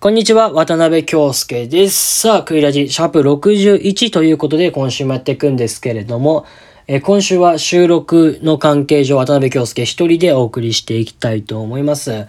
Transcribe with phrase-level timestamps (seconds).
[0.00, 2.20] こんにちは、渡辺京介です。
[2.20, 6.46] さあ、クイラジ、シャープ61ということで、今週もやっていくんですけれども、
[6.86, 12.12] え今週は収録の関係上、渡辺京介一人でお送りしていきたいと思います。
[12.12, 12.26] っ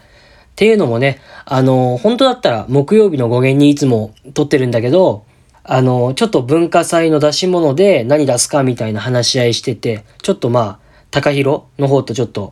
[0.56, 5.26] ていうのもね、あの、本当だったら木曜日の語源にいつも撮ってるんだけど、
[5.64, 10.80] あの、ちょっと文化祭の出し物で何出すかみたいな話し合いしてて、ちょっとまあ、
[11.12, 12.52] 高弘の方とちょっと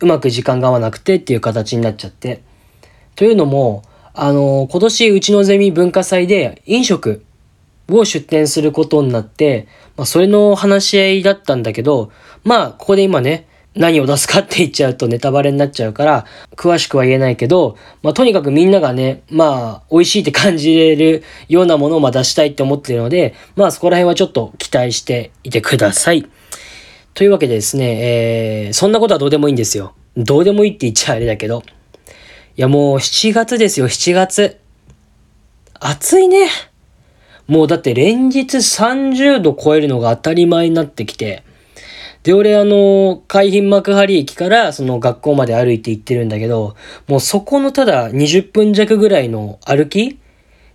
[0.00, 2.42] うまく時間が合わなくてっていう形になっちゃって。
[3.16, 3.82] というのも、
[4.14, 7.24] あの、今年うちのゼミ文化祭で飲食
[7.88, 9.66] を出展することになって、
[9.96, 12.10] まあ、それの話し合いだったんだけど、
[12.44, 26.26] まあ、ここで今ね、何を出すかって言っちゃうとネタバレになっちゃうから、詳しくは言えないけど、まあ、とにかくみんながね、まあ、美味しいって感じれるようなものをま出したいって思ってるので、まあ、そこら辺はちょっと期待していてください。
[27.14, 29.94] というわけでですね、えー、そんなことはどうでもいいんですよ。
[30.16, 31.62] どうでもいいって言っちゃあれだけど。
[32.54, 34.58] いやもう7月ですよ、7月。
[35.80, 36.48] 暑いね。
[37.46, 41.44] もうだって連日30度超えるのが当たり前になってきて。
[42.24, 46.76] で、俺あの、海浜幕張駅からその学校まで歩いて行ってるんだけど、
[47.08, 50.18] もうそこのただ20分弱ぐらいの歩き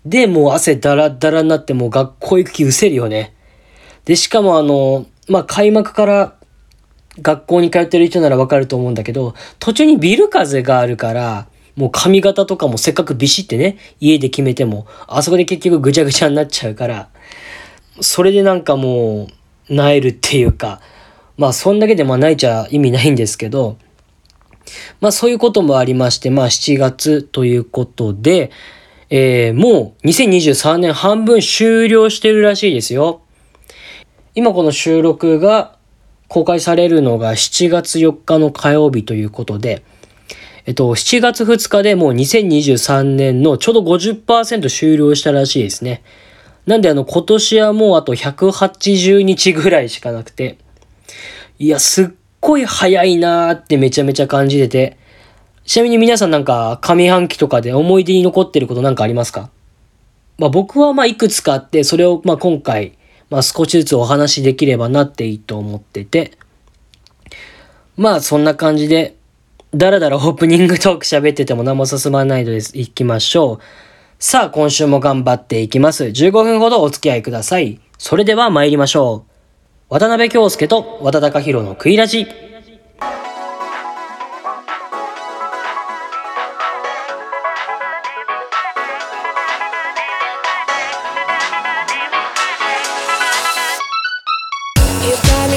[0.03, 3.36] でもう汗だらだらになってもう学校行く気失せるよね。
[4.05, 6.36] で、しかもあの、まあ、開幕から
[7.22, 17.09] 学校に通ってる人ならわかると思うんだけど、途中にビル風があるから、もう髪型とかもせっかくビシってね、家で決めても、あそこで結局ぐちゃぐちゃになっちゃうから、
[18.02, 19.28] それでなんかも
[19.70, 20.81] う、萎えるっていうか、
[21.38, 23.78] まあそんだけでまあ泣いちゃ意味ないんですけど、
[25.00, 28.52] まあそういうこともありまして、まあ7月ということで、
[29.09, 33.22] えー、もう2023年半分終了してるらしいですよ。
[34.33, 35.78] 今この収録が
[36.28, 39.83] 公開されるのが7月4日の火曜日ということで、
[40.68, 46.04] えっと、7月2日でもう2023年のちょうど50%終了したらしいですね。
[46.66, 50.58] なんであの、今年はもうあと180日ぐらいしかなくて、
[51.58, 52.08] いや、すっ
[52.42, 54.98] ごい早いなーってめちゃめちゃ感じてて、
[55.66, 59.50] ちなみに皆さんなんか上半期とかで思い出に残ってることなんかありますか？
[60.38, 62.98] まあ僕はまあいくつかあって、それをまあ今回、
[63.30, 66.38] まあ少しずつお話しできればなっていいと思ってて、
[67.95, 69.16] まあそんな感じで、
[69.76, 73.60] だらだらオープニングトーク喋ってても何も進まないので行きましょう。
[74.17, 76.05] さあ、今週も頑張っていきます。
[76.05, 77.80] 15分ほどお付き合いください。
[77.98, 79.94] それでは参りましょう。
[79.94, 82.27] 渡辺京介と和田隆弘のクイラジ。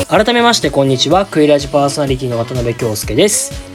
[0.08, 3.69] 改めましてこんにちはクイラジパーソナリティの渡辺京介です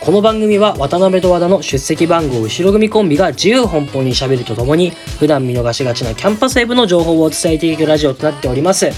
[0.00, 8.90] この番組は渡辺と和田の出席番号後ろ組コンビが自由奔放にしゃべるとともに普段見逃しがちなキャンパスウェブの情報を伝えていくラジオとなっております。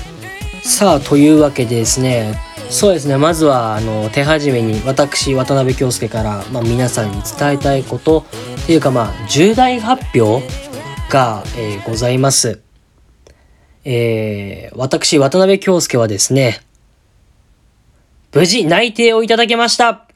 [0.62, 2.38] さあというわけでですね
[2.70, 8.24] そうですねまずはあの手始めに私渡辺京介から、まあ、皆さんに伝えたいこと
[8.62, 10.46] っていうかまあ重大発表
[11.10, 12.62] が、えー、ございます。
[13.84, 16.60] えー、私渡辺京介はですね
[18.32, 20.06] 無事内定をいただけました。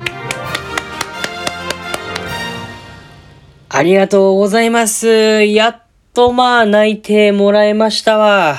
[3.69, 5.09] ありがとうございます。
[5.44, 5.82] やっ
[6.15, 8.56] とまあ内定もらえましたわ。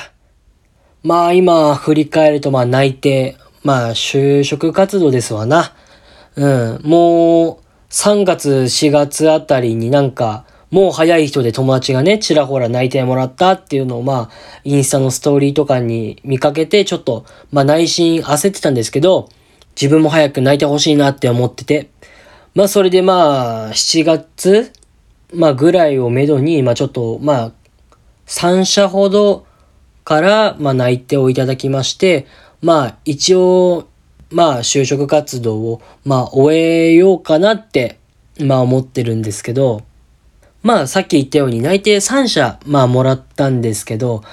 [1.01, 5.73] まあ今振り返るとまあ内定、まあ就職活動ですわな。
[6.35, 6.81] うん。
[6.83, 7.57] もう
[7.89, 14.29] 3月4月あたりになんかもう早い人で友達がね、ちらほら内定もらったっていうのをまあ
[14.65, 19.29] インスタのストーリーとかに見かけてちょっとまあ内心焦ってたんですけど、
[19.79, 21.89] 自分も早く泣いてほしいなって思ってて。
[22.55, 24.73] まあそれでまあ7月
[25.33, 27.51] まあ、ぐらいをめどに、まあ、ちょっと、まあ、
[28.27, 29.45] 3社ほど
[30.03, 32.27] から、まあ、内定をいただきまして、
[32.61, 33.87] まあ、一応、
[34.29, 37.99] まあ、就職活動を、まあ、終えようかなって、
[38.39, 39.83] まあ、思ってるんですけど、
[40.63, 44.23] まあ、さっき言ったように内定3社、まあ、もらったんですけど、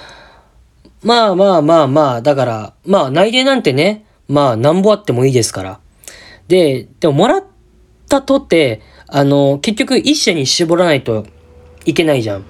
[1.03, 5.79] まあまあまあまあ、だから、まあ、内定なんてね、まあ、なんぼあってもいいですから。
[6.47, 7.43] で、でも、もらっ
[8.09, 11.25] たとて、あの、結局一社に絞らないと
[11.85, 12.45] いけないじゃん。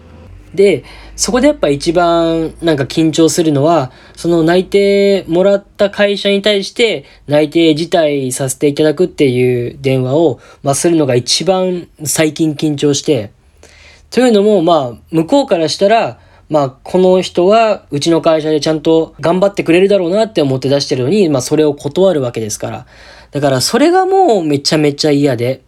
[0.56, 0.84] で、
[1.16, 13.32] そこでやっぱ一番なんか緊張するのは、その内定もらった会社に対して内定辞退させていただくっていう電話を、まあ、するのが一番最近緊張して、
[14.10, 16.20] というのも、まあ、向こうからしたら、
[16.50, 22.86] まあ、この人はうちの会社でちゃんと頑張ってくれるだろうなって思って出してるのに、まあ、それを断るわけですから。
[23.32, 25.65] だから、それがもうめちゃめちゃ嫌で、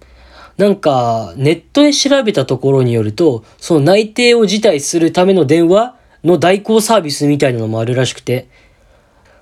[0.57, 8.47] なんか、ネットで調べたところによると、その内定を辞退するための電話の代行サービスみたいなのもあるらしくて。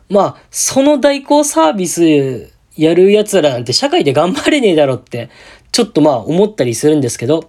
[0.09, 5.29] まあ、その代行サービスやる奴らなんて社会で頑張れねえだろって、
[5.71, 7.45] ちょっとまあ思ったりするんですけど、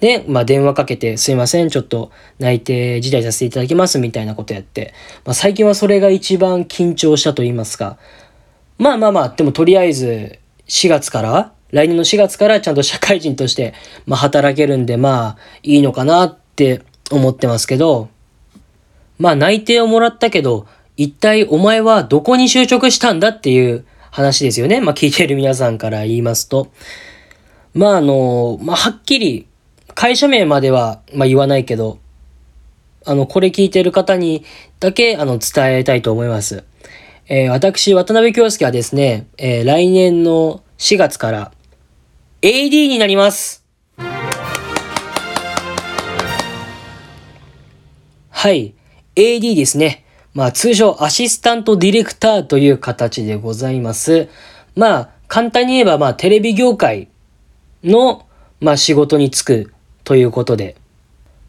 [0.00, 7.98] で、まあ電話かけて、すいません、ちょっと内定辞退させていただきますみたいなことやって、まあ最近はそれが一番緊張したと言いますか。
[8.78, 13.74] まあまあまあ、でもとりあえず4月から来年の4月からちゃんと社会人として、
[14.06, 18.08] まあ、働けるんで、まあ、いいのかなって思ってますけど、
[19.18, 20.66] まあ、内定をもらったけど、
[20.96, 24.80] 一体お前はどこに就職したんだっていう話ですよね。
[24.80, 26.68] まあ、聞いてる皆さんから言いますと。
[27.74, 29.46] まあ、あの、まあ、はっきり、
[29.96, 31.98] 会社名までは、まあ、言わないけど、
[33.04, 34.44] あの、これ聞いてる方に
[34.78, 36.62] だけ、あの、伝えたいと思います。
[37.26, 41.52] えー、私、渡辺京介はですね、えー、来年の4月から
[42.44, 43.64] AD になります。
[48.28, 48.74] はい。
[49.16, 50.04] AD ですね。
[50.34, 54.28] まあ通称アシスタントディレクターという形でございます。
[54.76, 57.08] まあ簡単に言えばまあテレビ業界
[57.82, 58.26] の
[58.60, 59.72] まあ仕事に就く
[60.04, 60.76] ということで。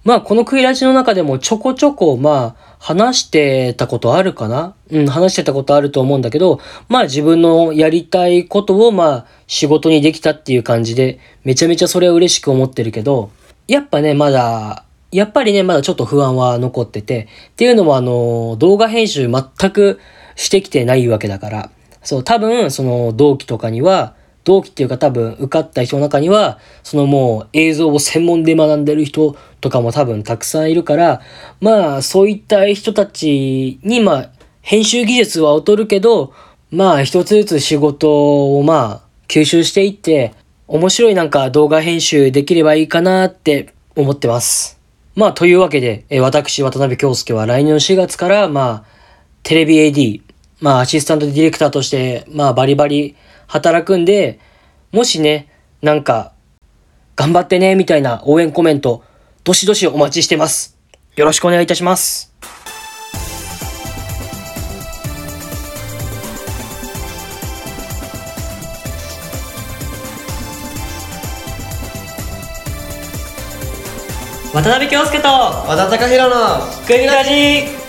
[0.05, 4.75] まあこのクイラジの中でもちょこちょこまあ話してたことあるかな？
[4.91, 13.31] うん、話してたことあると思うんだけど、まあ自分のやりたいことをまあ仕事にできたっていう感じで、めちゃめちゃそれは嬉しく思ってるけど、
[13.67, 19.99] やっぱね、まだ、やっぱりね、まだちょっと不安は残ってて、っていうのもあの、動画編集全く
[20.35, 21.71] してきてないわけだから、
[22.03, 24.13] そう、多分、その同期とかには、
[24.45, 31.21] 同期っていうか多分受かった人の中には、そのもう映像を専門で学んでる人とかも多分たくさんいるから、
[31.59, 34.29] まあそういった人たちにまあ
[34.61, 36.31] 編集技術は劣るけど、
[36.69, 40.33] まあ一つずつ仕事をまあ吸収していって、
[40.67, 44.79] 面白いなんか動画編集できればいいかなって思ってます。
[45.15, 48.95] まあというわけで、え私渡辺京介は来年の4月からまあ
[49.41, 50.21] テレビ AD、
[50.59, 53.15] まあアシスタントディレクターとしてまあバリバリ
[53.47, 54.39] 働くんで、
[54.91, 55.49] もしね、
[55.81, 56.33] なんか、
[57.15, 59.03] 頑張ってね、みたいな応援コメント、
[59.43, 60.77] どしどしお待ちしてます。
[61.15, 62.33] よろしくお願いいたします。
[74.53, 77.84] 渡辺京介と和田貴弘のクイラジ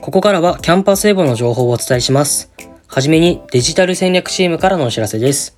[0.00, 2.52] ここからはキャンパスエボの情報をお伝えします。
[2.86, 5.56] はじめにデジタル戦略チームからのお知らせです。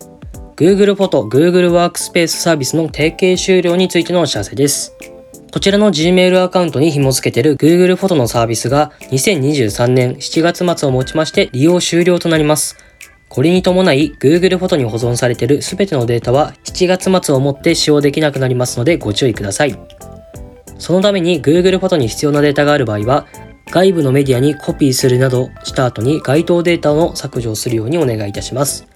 [0.57, 4.97] Google フォト、Google ワークスペースサービスの提携終了についてのお知らせです。
[5.53, 12.77] こちらの Gmail アカウントに紐付けている Google フォトのサービスが2023年7月末をもちまして利用終了となります。
[13.29, 19.79] これに伴い Google フォトに保存されている全てのデータは7月末をもって使用できなくなりますのでご注意ください。
[20.79, 23.27] そのために Google フォトに必要なデータがある場合は
[23.71, 28.87] 外部のメディアにコピーするなどした後に該当データの削除するようにお願いいたします。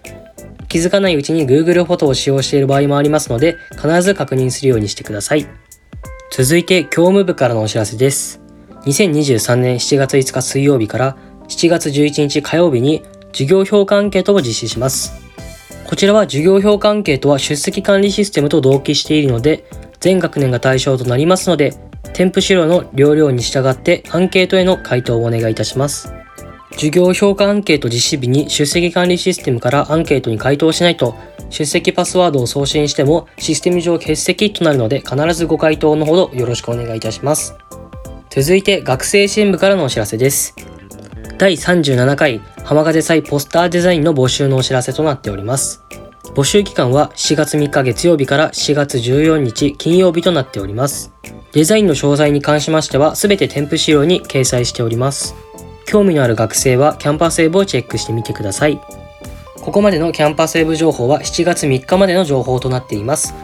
[0.68, 5.46] 気づかないうちに Google フォトを使用している場合もありますので、必ず確認するようにしてください。
[6.30, 8.40] 続いて、教務部からのお知らせです。
[8.84, 11.16] 2023年7月5日水曜日から
[11.48, 13.02] 7月11日火曜日に
[13.32, 15.12] 授業評価アンケートを実施します。
[15.84, 19.64] こちらは授業評価アンケートは出席管理システムと同期しているので、
[19.98, 21.74] 全学年が対象となりますので、
[22.12, 26.12] 添付資料の容量に従ってアンケートへの回答をお願いいたします。
[26.72, 31.14] 授業評価アンケート実施日に出席管理システムからアンケートに回答しないと、
[31.50, 37.54] 出席パスワードを送信してもシステム上欠席となるので必ずご回答のほどよろしくお願いいたします。
[38.30, 40.54] 続いて学生支援部からのお知らせです。
[41.38, 45.82] 第37回浜風祭ポスターデザインの募集のお知らせとなっております。
[46.34, 51.12] 募集期間は4月3日月曜日から4月14日金曜日となっております。
[51.52, 55.34] デザインの詳細に関しましては全て添付資料に掲載しております。
[55.86, 58.80] 興味のある学生はキャンパスウェブをチェックしてみてください。
[59.60, 63.34] ここまでのキャンパスウェブ情報は7月3日までの情報となっています。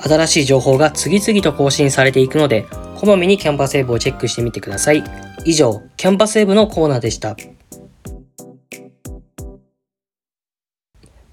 [0.00, 5.02] 新しい情報が次々と更新されていくので、こまめにキャンパスウェブをチェックしてみてください。
[5.46, 7.36] 以上、キャンパスウェブのコーナーでした。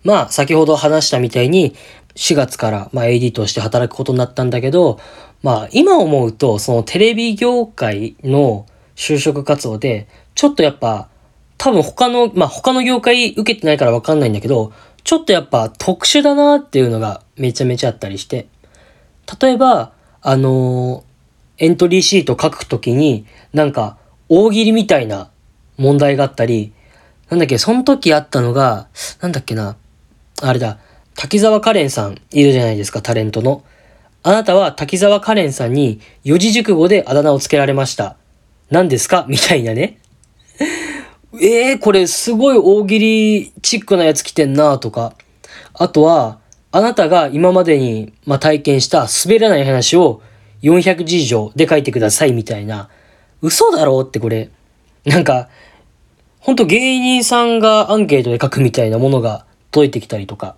[0.03, 1.75] まあ、先ほど話したみたいに、
[2.15, 5.00] 4月から、まあ、AD として働くことになったんだけど、
[5.43, 8.65] まあ、今思うと、そのテレビ業界の
[8.96, 11.10] 就職活動で、ちょっとやっぱ、
[11.58, 18.48] 多分他の、まあ、他の業界受けてないからわかんないんだけど、ちょっとやっぱ特殊だなっていうのがめちゃめちゃあったりして。
[19.41, 23.98] 例えば、あのー、エントリーシート書くときに、なんか、
[24.29, 25.29] 大喜利みたいな
[25.77, 26.74] 問題があったり、
[27.29, 28.88] なんだっけ、その時あったのが、
[29.22, 29.75] なんだっけな。
[30.41, 30.77] あれだ。
[31.15, 33.63] 滝沢カレンさんいるじゃないですか、タレントの。
[34.24, 38.17] あなたは滝沢カレンさんに四字熟語であだ名をつけられました。
[38.69, 39.25] 何ですか？
[39.27, 40.00] みたいなね。
[41.39, 45.13] え えー、これすごい大喜利チックなやつ来てんなとか。
[45.74, 46.39] あとは、
[46.71, 50.21] あなたが今までに、まあ、体験した滑らない話を
[50.62, 52.89] 400字以上で書いてくださいみたいな。
[53.41, 54.50] 嘘だろってこれ。
[55.05, 55.50] なんか、
[56.39, 60.56] ほんと芸人さんがアンケートで書くみたいなものが届いてきたりとか。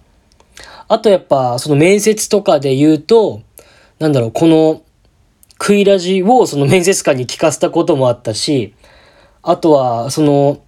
[0.88, 3.42] あとやっぱ、その面接とかで言うと、
[4.00, 4.82] なんだろう、この、
[5.58, 8.74] クイラジをその面接官に聞かせたこともあったし、
[9.42, 10.62] あとは、その、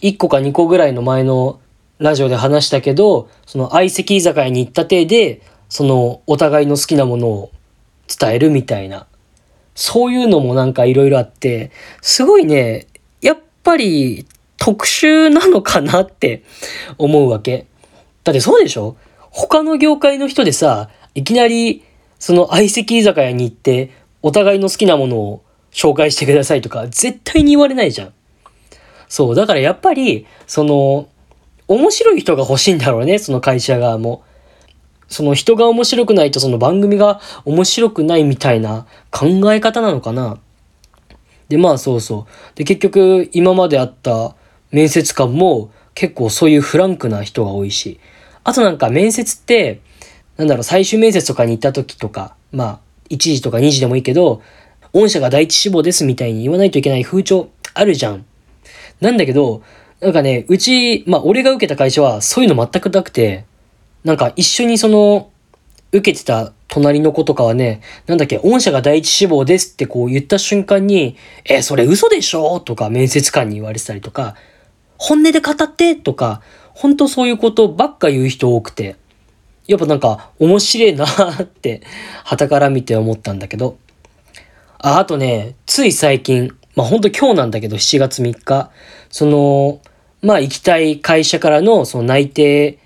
[0.00, 1.60] 1個か2個ぐらいの前の
[1.98, 7.50] ラジオで話したけど、その相席居酒屋に行った体で、そのお互いの好きなものを
[8.08, 9.06] 伝えるみたいな。
[9.74, 12.86] そういうのもなんか色々あって、すごいね、
[13.20, 14.26] やっぱり
[14.64, 16.42] 特殊なのかなって
[16.96, 17.66] 思うわけ。
[18.22, 18.96] だってそうでしょ？
[19.30, 21.84] 他の業界の人でさ、いきなり
[22.18, 23.90] その相席居酒屋に行って
[24.22, 28.14] お互いの好きなものを紹介してくださいとか絶対に言われないじゃん。
[29.06, 31.08] そう、だからやっぱり、その、
[31.68, 34.24] 面白い人が欲しいんだろうね、その会社側も。
[35.08, 40.38] その人が面白くないとその番組が面白くないみたいな考え方なのかな。
[41.50, 42.56] で、まあそうそう。
[42.56, 44.34] で、結局今まであった
[44.74, 48.00] 面接官も結構そういうフランクな人が多いし。
[48.42, 49.80] あとなんか面接って、
[50.36, 54.42] なんだろう、最終面接とかに行った時とか、まあ、1時とか2時でもいいけど、
[54.92, 58.26] 御社が第一志望ですみたいに言わないといけない風潮あるじゃん。
[59.00, 59.62] なんだけど、
[60.00, 63.44] なんかね、うち、まあ、俺が受けた会社はそういうの全くなくて、
[64.02, 65.30] なんか一緒にその、
[65.92, 72.58] 受けてた隣の子とかはね、なんだっけ、御社が第一志望ですってこう言った瞬間に、えそれ嘘でしょ？
[72.58, 74.34] とか面接官に言われてたりとか、
[74.98, 76.40] 本音で語ってとか、
[76.72, 78.96] 本当そういうことばっか言う人多くて、
[79.66, 81.82] やっぱなんか面白いなって、
[82.24, 83.78] 旗から見て思ったんだけど。
[84.78, 88.70] あ、あとね、つい最近、まあ、ほんと今日なんだけど、7月3日、
[89.08, 89.80] その、
[90.20, 92.78] まあ、行きたい会社からの、その内定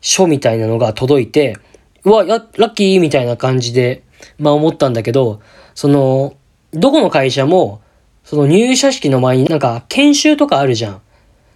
[0.00, 1.56] 書みたいなのが届いて、
[2.04, 4.02] うわ、や、ラッキーみたいな感じで、
[4.38, 5.40] まあ思ったんだけど、
[5.74, 6.34] その、
[6.72, 7.80] どこの会社も、
[8.24, 11.02] その入社式の前になんか研修とかあるじゃん。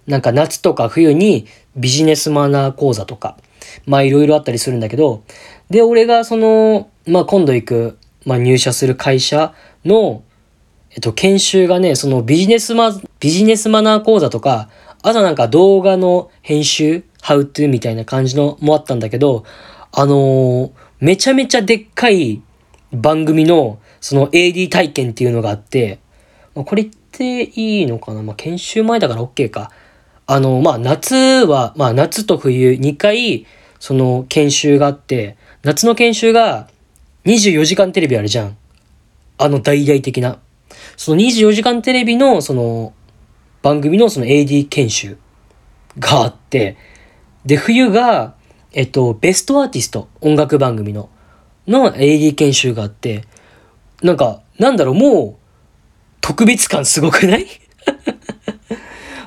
[0.07, 3.37] なんか夏とか冬にビジネスマナー講座とか、
[3.85, 5.23] まあいろいろあったりするんだけど、
[5.69, 9.53] で、俺がその、まあ今度行く、まあ入社する会社
[9.85, 10.23] の、
[10.91, 14.69] えっと、研修がね、そのビジネスマ、ビジネスマナー講座とか、
[15.01, 19.43] あとなんか動画の編集、how to みたいな感じのもあったんだけど、
[19.91, 22.41] あのー、めちゃめちゃでっかい
[22.91, 25.99] 番組の、その AD 体験っていうのがあって、
[26.55, 28.21] まあ、これっていいのかな？
[28.21, 29.71] まあ、研修前だから OK か。
[30.25, 33.45] あの、まあ、夏は、まあ、夏と冬2回、
[33.79, 36.69] その研修があって、夏の研修が
[37.25, 38.57] 24時間テレビあるじゃん。
[39.37, 40.39] あの大々的な。
[40.95, 42.93] その24時間テレビのその
[43.61, 45.17] 番組のその AD 研修
[45.99, 46.77] があって、
[47.45, 48.35] で、冬が、
[48.71, 51.09] えっと、ベストアーティスト、音楽番組の、
[51.67, 53.25] の AD 研修があって、
[54.01, 55.43] なんか、なんだろう、もう、
[56.21, 57.47] 特別感すごくない？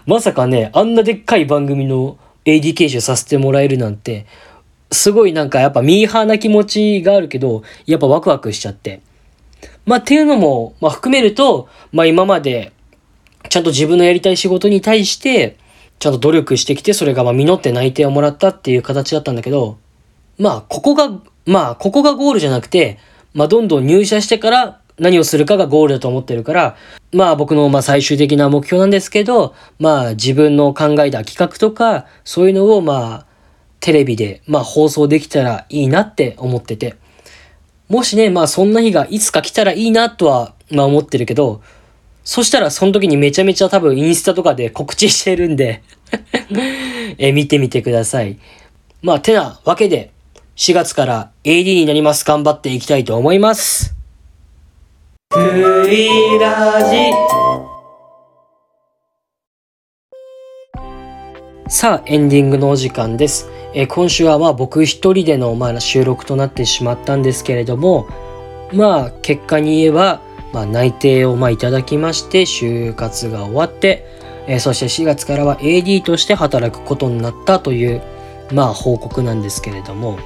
[0.07, 4.27] まさかね、あんなでっかい番組の AD 研修させてもらえるなんて、
[4.93, 9.01] すごいなんかやっぱミーハーな気持ちがあるけど、やっぱワクワクしちゃって。
[9.85, 12.73] まあ、っていうのも、まあ、含めると、まあ、今まで、
[13.49, 15.57] ちゃんと自分のやりたい仕事に対して、
[15.99, 19.79] ちゃんと努力してきて、それがまあ、実って内定をもらったっていう形だったんだけど、
[20.39, 22.99] まあ、ここが、まあ、ここがゴールじゃなくて、
[23.35, 26.77] まあ、どんどん入社してから何をするかがゴールだと思ってるから、
[27.13, 33.27] まあ僕のまあ最終的な目標なんですけど、まあ自分の考えた企画とか、そういうのをまあ
[33.81, 36.97] テレビでまあ放送できたらいいなって思ってて。
[37.89, 41.63] もしね、まあそんな日がいつか来たらいいなとは、まあ思ってるけど、
[42.25, 45.83] そしたらその時にめちゃめちゃ多分インスタとかで告知してるんで
[47.19, 48.39] え、見てみてください。
[49.03, 50.11] まあてなわけで、
[50.57, 52.25] 4月から AD になります。
[52.25, 53.96] 頑張っていきたいと思います。
[55.37, 55.43] ク
[55.93, 57.13] イラジ
[61.69, 63.51] さあ、エンディングのお時間です。
[63.75, 68.09] えー、今週はまあ僕一人でのまあ収録となってしまったんですけれども、
[68.73, 70.23] まあ結果に言えば、
[70.55, 74.07] まあ、内定をまあいただきまして、就活が終わって、
[74.47, 78.01] えー、そして4月からは AD として働くことになったという、
[78.53, 80.19] まあ報告なんですけれども、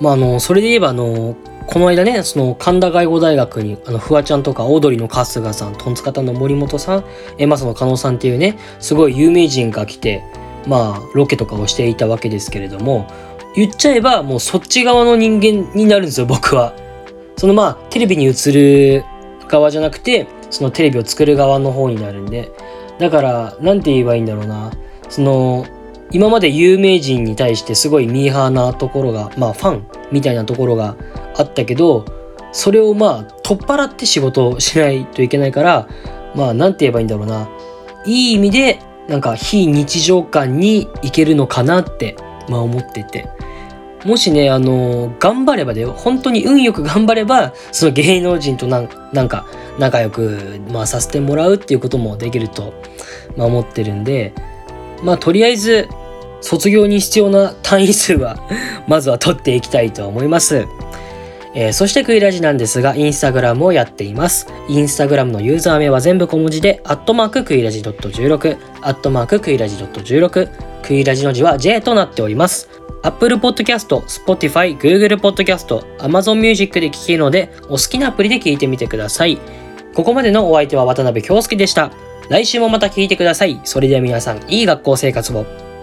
[0.00, 1.36] まあ、あの、それで言えば、あの、
[1.66, 7.04] この間ね、その神田外語大学に、あの、フワちゃんとか、オードリーの春日さん、トンツカタンの森本さん、
[7.38, 10.22] エマスの加納さんっていうね、すごい有名人が来て、
[10.66, 13.06] まあ、ロケとかをしていたわけですけれども、
[13.56, 16.74] 言っちゃえば、もうそっち側の人間になるんですよ、僕は。
[17.36, 19.04] そのまあ、テレビに映る
[19.48, 22.50] 側じゃなくて、そのテレビを作る側の方になるんで。
[22.98, 24.70] だから、なんて言えばいいんだろうな。
[25.08, 25.66] その、
[26.14, 30.96] 今まで有名人に対してすごいミーハーなところが、まあファンみたいなところが
[31.36, 32.04] あったけど、
[32.52, 35.88] それをまあ取っ払って仕事をしないといけないから、
[36.36, 37.48] まあなんて言えばいいんだろうな。
[38.06, 38.78] いい意味で、
[39.08, 42.14] なんか非日常感にいけるのかなって、
[42.48, 43.28] まあ思ってて。
[44.04, 45.94] もしね、あの、頑張ればだよ。
[45.94, 49.46] 本当に運よく頑張れば、その芸能人となんなんか
[49.80, 52.72] 仲良く、まあ、させてもらうっていうこともできると、
[53.36, 54.32] まあ、思ってるんで、
[55.02, 55.88] まあ、とりあえず、
[56.44, 58.38] 卒業に必要な単位数は
[58.86, 60.66] まずは取っていきたいと思います。
[61.56, 64.46] えー、そしてクイラジなんですが、インスタグラムをやっています。
[64.68, 70.48] インスタグラムのユーザー名は全部小文字で、アットマーククイラジドット .16、アットマーククイラジドット .16、
[70.82, 72.68] クイラジの字は J となっております。
[73.02, 79.38] Apple Podcast、Spotify、Google Podcast、Amazon Music で聴けるので、お好きなアプリで聴いてみてください。
[79.94, 81.92] ここまでのお相手は渡辺京介でした。
[82.28, 83.60] 来週もまた聞いてください。
[83.62, 85.73] それでは皆さん、いい学校生活を。